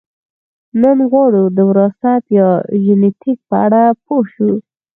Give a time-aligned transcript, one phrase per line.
[0.81, 2.49] نن غواړو د وراثت یا
[2.83, 4.51] ژنیتیک په اړه پوه شو